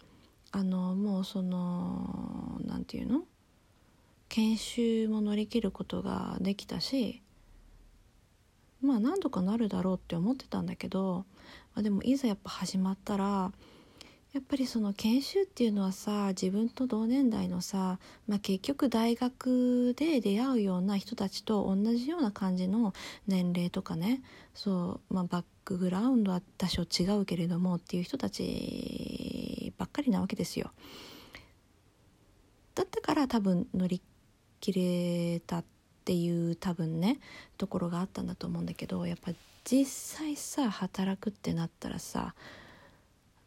[0.50, 3.22] あのもうその何て言うの？
[4.30, 7.22] 研修も乗り切ることができたし
[8.80, 11.26] まあ何とかなるだろうって思ってたんだけど、
[11.74, 13.52] まあ、でもいざやっぱ始まったら
[14.36, 22.92] やっぱりその研修っていうのはさ自分と同年代のさ、まあ、結局大学で出会うような人たちと同じような感じの
[23.26, 24.20] 年齢とかね
[24.52, 30.70] そう、まあ、バックグラウンドは多少違うけれどもっていう人たちばっかりなわけですよ。
[32.74, 34.02] だったから多分乗り
[34.60, 35.64] 切れたっ
[36.04, 37.20] ていう多分ね
[37.56, 39.32] ところがあったんだと思うんだけどやっぱ
[39.64, 39.86] 実
[40.18, 42.34] 際さ働くってなったらさ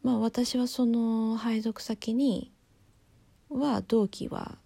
[0.02, 2.52] まあ私はその配属先に
[3.50, 4.58] は同期は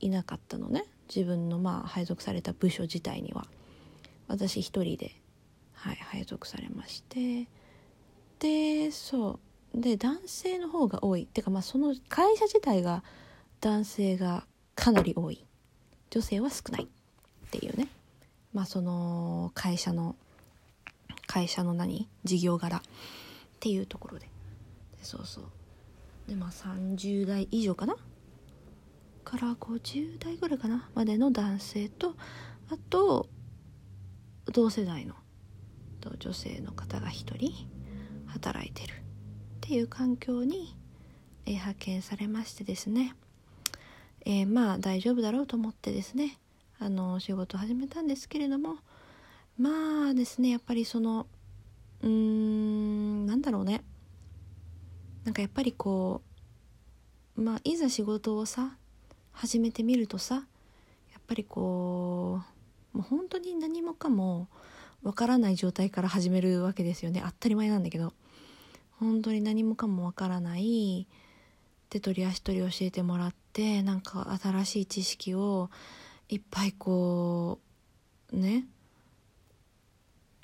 [0.00, 0.84] いなかったのね。
[1.14, 3.46] 自分のまあ配属された部署自体には。
[4.28, 5.16] 私一人で
[5.72, 7.46] はい、配属されまして。
[8.38, 9.40] でそ
[9.74, 9.80] う。
[9.80, 11.22] で男性の方が多い。
[11.22, 13.02] っていうかまあその会社自体が
[13.60, 15.44] 男性がかなり多い。
[16.10, 16.84] 女性は少ない。
[16.84, 16.86] っ
[17.50, 17.88] ていうね。
[18.52, 20.16] まあその会社の
[21.26, 22.08] 会社の何？
[22.24, 22.78] 事業柄。
[22.78, 22.80] っ
[23.60, 24.39] ていうところでで。
[25.02, 25.44] そうそう。
[26.28, 27.96] でまあ30代以上かな？
[29.24, 30.88] から50代ぐらいかな？
[30.94, 32.14] までの男性と
[32.70, 33.28] あと
[34.46, 35.14] 同世代の
[36.18, 37.52] 女性の方が1人
[38.26, 38.94] 働いてる。
[38.94, 38.96] っ
[39.60, 40.76] ていう環境に、
[41.46, 43.14] えー、派遣されましてですね、
[44.24, 46.38] えー、まあ大丈夫だろうと思ってですね
[46.78, 48.76] あの仕事を始めたんですけれども
[49.58, 51.26] まあですねやっぱりその
[52.02, 53.82] うーんなんだろうね。
[55.24, 56.22] なんかやっぱりこ
[57.36, 58.76] うまあいざ仕事をさ
[59.32, 60.40] 始めてみるとさや
[61.18, 62.40] っぱりこ
[62.94, 64.48] うもう本当に何もかも
[65.02, 67.22] わからない状態から始めるわけですよね。
[67.24, 68.12] 当たり前なんだけど。
[68.98, 71.06] 本当に何もかもわからない。
[71.88, 75.70] 手取り足取り教えてもらってなんか新しい知識を
[76.28, 77.58] いっぱいこ
[78.32, 78.66] うね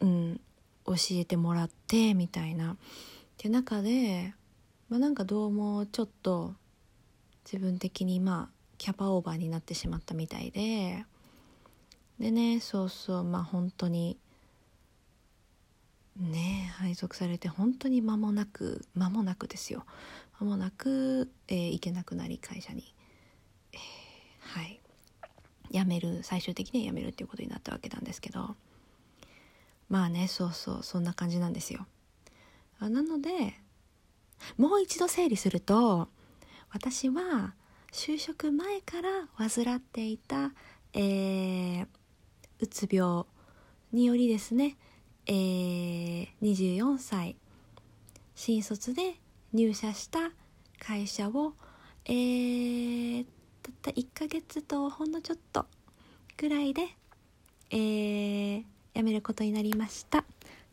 [0.01, 0.41] うん
[0.87, 2.73] 教えてもらってみたいな。
[2.73, 2.77] っ
[3.37, 4.33] て中で、
[4.89, 6.55] まあ、なんかどうもちょっと
[7.45, 11.05] 自分的にまあキャパオーバーになってしまったみたいで
[12.21, 14.17] でねそうそうまあ本当に
[16.17, 19.85] ね配属されて本当に間もなく間もなくですよ。
[20.39, 22.95] 間もなく、えー、行けなくなり会社に、
[23.73, 23.79] えー、
[24.61, 24.81] はい。
[25.73, 28.55] 辞める最終的には辞めるっていうことになったわけなんですけど
[29.89, 31.87] まあねそうそうそんな感じなんですよ。
[32.79, 33.55] なので
[34.57, 36.09] もう一度整理すると
[36.71, 37.55] 私は
[37.93, 40.53] 就職前から患っていた、
[40.93, 41.87] えー、
[42.61, 43.25] うつ病
[43.93, 44.77] によりですね、
[45.27, 47.37] えー、24歳
[48.35, 49.15] 新卒で
[49.53, 50.31] 入社した
[50.79, 51.55] 会社を、
[52.05, 53.27] えー、
[53.63, 55.67] たった1ヶ月とほんのちょっと
[56.37, 56.83] ぐらいで、
[57.71, 58.65] えー、
[58.95, 60.25] 辞めることになりました。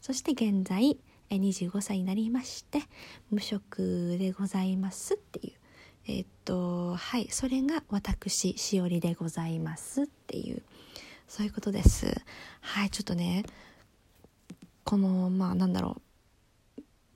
[0.02, 0.98] そして現在
[1.30, 2.82] 25歳になりまして
[3.32, 5.54] 無職でございますっていう。
[6.06, 10.62] え、っとはいそれが私しおりでございますっていう。
[11.28, 12.22] そういうことです。
[12.62, 13.44] はいちょっとね
[14.84, 16.02] このまあなんだろ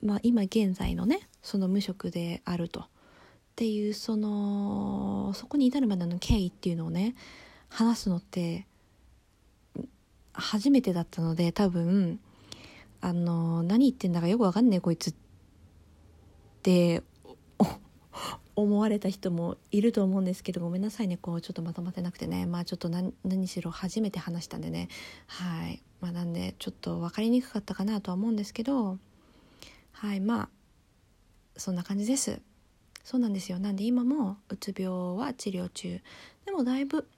[0.02, 0.06] う。
[0.06, 2.80] まあ今現在のねその無職であると。
[2.80, 2.84] っ
[3.58, 7.16] ていうそのそこに至るまでの経緯っていうのをね
[7.68, 8.66] 話すのって
[10.32, 12.20] 初めてだったので多分
[13.00, 15.14] あの何言ってんだかよくわかんねえこいつっ
[16.62, 17.02] て
[18.56, 22.46] 思われた人もいると思うんですけどごめんなさいねこうちょっとまとまってなくてね。
[22.46, 24.88] まあちょっと何しろ初めて話したんでね。
[25.26, 25.82] はい。
[26.00, 28.98] まあなんでちょっと分かりにくかったかなとは思うんですけど
[29.92, 30.20] はい。
[30.20, 30.48] まあ
[31.56, 32.40] そんな感じです。
[33.04, 33.58] そうなんですよ。
[33.58, 36.00] なんで今もうつ病は治療中。
[36.44, 37.08] でもだいぶ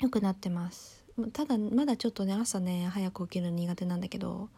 [0.00, 1.04] 良くなってます。
[1.32, 4.50] ただまだちょっとね朝ね早く起きるの苦手なんだけど、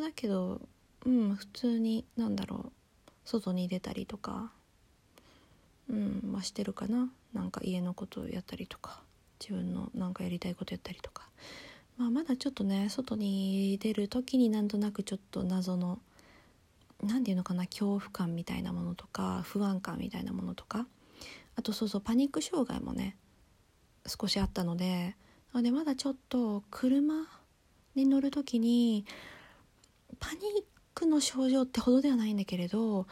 [0.00, 0.60] だけど
[1.06, 4.52] うん普通になんだろう外に出たりとか
[5.88, 7.10] うんまあしてるかな。
[7.34, 9.02] なんか家のことをやったりとか
[9.38, 11.28] 自分のなんかやりたいことやったりとか。
[11.96, 15.98] まあまだちょっとね外に出る時になんとなくちょっと謎の
[17.02, 20.86] 何て言うのかな恐怖感みたいなものとか不安感みたいなものとか。
[21.56, 23.16] あとそうそうパニック障害もね
[24.06, 25.16] 少しあったので
[25.52, 27.26] なのでまだちょっと車
[27.96, 29.04] に乗る時に
[30.18, 30.42] パニッ
[30.94, 33.06] クの症状ってほどではないんだけれど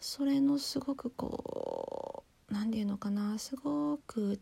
[0.00, 4.40] それのすごくこう何て言うのかなすごく、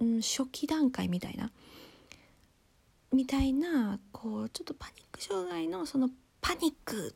[0.00, 1.50] うん、初期段階みたいな
[3.12, 6.08] みたいなこうちょっとパニック障害のその
[6.40, 7.14] パニック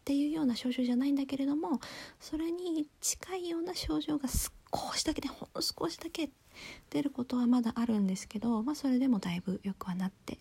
[0.00, 1.80] っていうような症状じゃないんだけれども
[2.18, 6.30] それに近いような症状が少しだけでほんの少しだけ
[6.90, 10.38] 出ることはまだあるんですけど、まあ、それでもだいぶよくはなって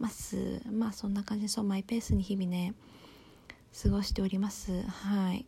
[0.00, 0.62] ます。
[0.72, 2.74] まあそんな感じでそうマイペースに日々ね
[3.82, 4.82] 過ごしております。
[4.82, 5.46] はい。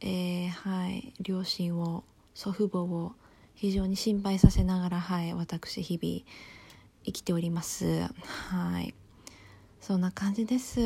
[0.00, 1.12] えー、はい。
[1.20, 2.04] 両親を
[2.34, 3.12] 祖父母を
[3.54, 5.34] 非常に心配させながらはい。
[5.34, 6.24] 私日々
[7.04, 8.02] 生きております。
[8.48, 8.94] はい。
[9.80, 10.80] そんな感じです。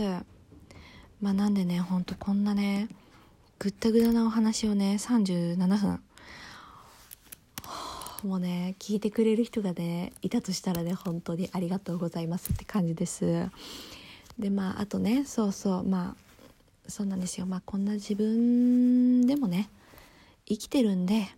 [1.20, 2.88] まあなんでねほんとこんなね
[3.58, 6.00] ぐったぐだなお話をね37分
[8.26, 13.48] もね聞いてくれる人がねいたとしたらね本当にありがとうございますって感じです。
[14.38, 17.46] でまああとねそうそうまあそうなんですよ。
[17.46, 19.70] まあこんな自分でもね
[20.46, 21.28] 生きてるんで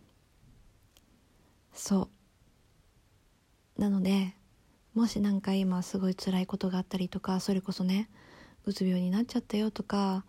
[1.72, 2.08] そ
[3.78, 3.80] う。
[3.80, 4.34] なので
[4.94, 8.08] もし何か今すごい辛いことがあったりとかそれこそね
[8.66, 10.24] うつ病になっちゃったよとか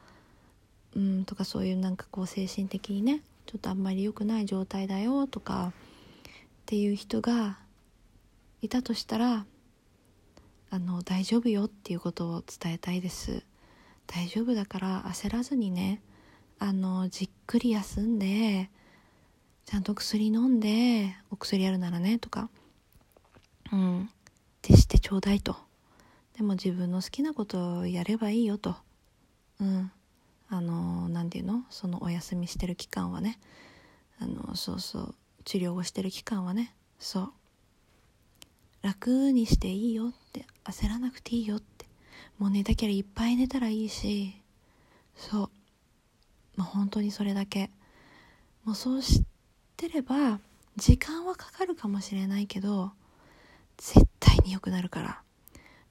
[0.95, 5.73] うんとかそういうなんかこう精神的にねちょっとあんまり良くない状態だよとか
[6.69, 7.57] っていう人が
[8.61, 9.47] いたとしたら
[10.69, 13.43] あの大丈夫よっていうことを伝えたいです。
[14.05, 15.99] 大丈夫だから焦らずにね
[16.59, 18.69] あのじっくり休んで
[19.65, 22.51] ちゃんと薬飲んでお薬あるならねとか
[23.71, 24.07] うんっ
[24.61, 25.55] てしてちょうだいと。
[26.37, 28.75] でも自分の好きなことをやればいいよと。
[29.59, 29.91] うん
[30.49, 31.63] あの何て言うの？
[31.71, 33.39] そのお休みしてる期間はね。
[34.19, 35.15] あのそうそう。
[35.45, 37.31] 治療をしてる期間はねそう。
[38.81, 41.85] 楽にしていいよって焦らなくていいよって。
[42.37, 44.33] もう寝たきゃいっぱい寝たらいいし
[45.15, 45.49] そう。
[46.55, 47.69] まあ本当にそれだけ。
[48.63, 49.23] もうそうし
[49.75, 50.39] てれば
[50.77, 52.91] 時間はかかるかもしれないけど
[53.77, 55.21] 絶対に良くなるから。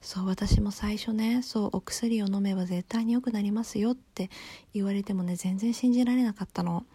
[0.01, 4.29] そう私も最初ねそうお薬を飲めば絶対に良くなりますよって
[4.73, 6.85] 言われてもね全然信じられなかったの。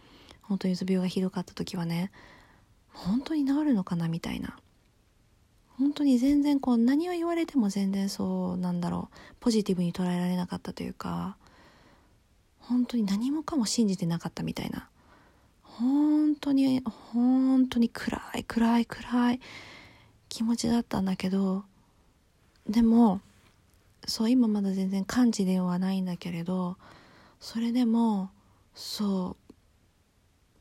[0.43, 2.11] 本当にうつ病がひどかった時はね。
[2.95, 4.57] 本当に治るのかなみたいな。
[5.79, 9.17] 本当に全然こう何を言われても全然そうなんだろう。
[9.41, 11.37] ポジティブに捉えられなかったというか。
[12.61, 14.89] 本当に何もかも信じてなかったみたいな。
[15.63, 19.41] 本当に本当に暗い暗い暗い
[20.29, 21.65] 気持ちだったんだけど。
[22.69, 23.21] でも
[24.07, 26.77] そう今まだ全然感じではないんだけれど
[27.41, 28.31] それでも
[28.75, 29.55] そう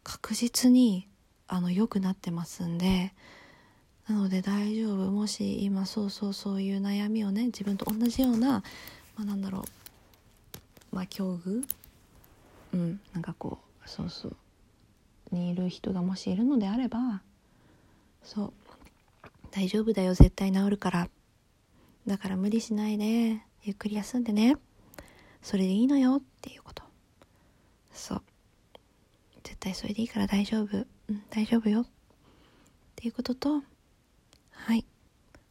[0.04, 1.08] 確実に
[1.54, 3.14] あの良くなってますんで
[4.10, 5.12] なので大丈夫。
[5.12, 8.64] もし今そうそうそういう悩みをね自分と同じような
[9.16, 11.64] まあなんだろうまあ境遇
[12.74, 14.36] うんなんかこうそうそう
[15.32, 17.22] にいる人がもしいるのであれば
[18.24, 18.54] そう
[19.52, 21.10] 大丈夫だよ絶対治るから。
[22.08, 24.58] だから無理しないでゆっくり休んでね。
[25.44, 26.82] それでいいのよっていうこと。
[27.94, 28.22] そう。
[29.44, 30.88] 絶対それでいいから大丈夫。
[31.10, 31.82] うん大丈夫よ。
[31.82, 31.86] っ
[32.96, 33.64] ていうことと
[34.52, 34.86] はい。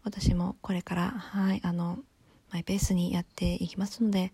[0.04, 1.98] 私もこれからはいあの
[2.50, 4.32] マイペースにやっていきますので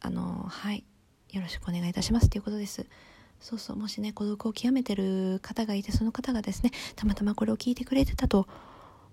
[0.00, 0.84] あのはい。
[1.30, 2.28] よろしくお願いいたします。
[2.30, 2.86] ということです。
[3.40, 3.76] そうそう。
[3.76, 8.46] もしね孤独を極めてる方がいてその方がですねたまたまこれを聞いてくれてたと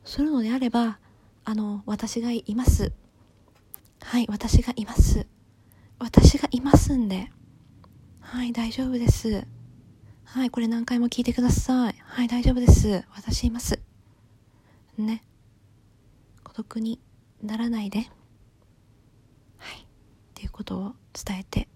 [0.05, 0.99] するのであれば
[1.45, 2.93] あの私がいます。
[4.01, 5.27] はい私がいます。
[5.99, 7.31] 私がいますんで
[8.19, 9.45] はい大丈夫です。
[10.25, 11.95] はいこれ何回も聞いてください。
[11.99, 13.03] はい大丈夫です。
[13.15, 13.79] 私います。
[14.97, 15.23] ね。
[16.43, 16.99] 孤独に
[17.43, 17.99] ならないで。
[17.99, 19.85] はいっ
[20.33, 21.67] ていうことを伝えて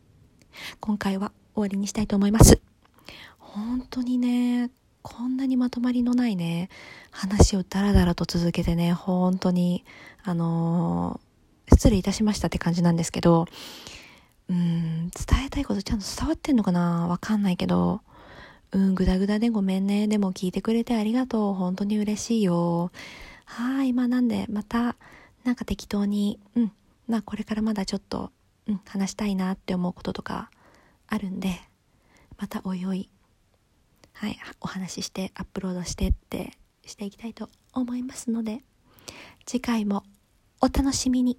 [0.79, 2.59] 今回は終わりにしたいと思います。
[3.37, 4.71] 本当にね
[5.03, 6.69] こんなにまとまりのないね
[7.11, 9.85] 話をダラダラと続けてね本当に
[10.23, 13.45] あのー、失礼いたしましたって感じなんですけど
[14.49, 17.07] うん伝えたいことちゃんと伝わってんのかな？
[17.07, 18.01] わかんないけど
[18.71, 20.07] うん、ぐだぐだでごめんね。
[20.07, 21.53] でも聞いてくれてありがとう。
[21.53, 22.91] 本当に嬉しいよ。
[23.45, 23.93] はい。
[23.93, 24.97] まあなんで、また、
[25.43, 26.71] なんか適当に、うん。
[27.07, 28.31] まあこれからまだちょっと、
[28.67, 30.51] うん、話したいなって思うこととか
[31.07, 31.61] あるんで、
[32.37, 33.09] またおいおい、
[34.13, 36.51] はい、お話ししてアップロードしてって
[36.85, 38.63] していきたいと思いますので、
[39.45, 40.03] 次回も
[40.61, 41.37] お楽しみに。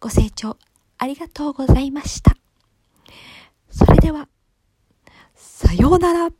[0.00, 0.56] ご清聴
[0.96, 2.34] ありがとうございました。
[3.70, 4.28] それでは、
[5.62, 6.30] さようなら。